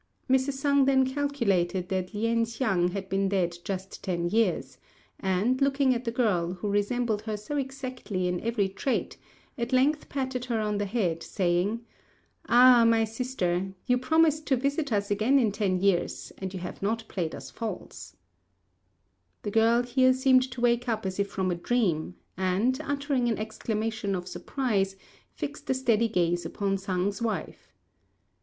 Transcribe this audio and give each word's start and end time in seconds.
Mrs. 0.27 0.53
Sang 0.53 0.85
then 0.85 1.05
calculated 1.05 1.89
that 1.89 2.11
Lien 2.15 2.43
hsiang 2.43 2.87
had 2.89 3.07
been 3.07 3.29
dead 3.29 3.55
just 3.63 4.03
ten 4.03 4.27
years; 4.27 4.79
and, 5.19 5.61
looking 5.61 5.93
at 5.93 6.05
the 6.05 6.11
girl, 6.11 6.53
who 6.53 6.71
resembled 6.71 7.21
her 7.21 7.37
so 7.37 7.55
exactly 7.55 8.27
in 8.27 8.41
every 8.41 8.67
trait, 8.67 9.15
at 9.59 9.71
length 9.71 10.09
patted 10.09 10.45
her 10.45 10.59
on 10.59 10.79
the 10.79 10.87
head, 10.87 11.21
saying, 11.21 11.81
"Ah, 12.49 12.83
my 12.83 13.03
sister, 13.03 13.73
you 13.85 13.95
promised 13.99 14.47
to 14.47 14.55
visit 14.57 14.91
us 14.91 15.11
again 15.11 15.37
in 15.37 15.51
ten 15.51 15.79
years, 15.79 16.31
and 16.39 16.51
you 16.51 16.59
have 16.61 16.81
not 16.81 17.07
played 17.07 17.35
us 17.35 17.51
false." 17.51 18.15
The 19.43 19.51
girl 19.51 19.83
here 19.83 20.13
seemed 20.13 20.49
to 20.49 20.61
wake 20.61 20.89
up 20.89 21.05
as 21.05 21.19
if 21.19 21.29
from 21.29 21.51
a 21.51 21.55
dream, 21.55 22.15
and, 22.35 22.81
uttering 22.83 23.27
an 23.27 23.37
exclamation 23.37 24.15
of 24.15 24.27
surprise, 24.27 24.95
fixed 25.35 25.69
a 25.69 25.75
steady 25.75 26.07
gaze 26.07 26.43
upon 26.43 26.79
Sang's 26.79 27.21
wife. 27.21 27.71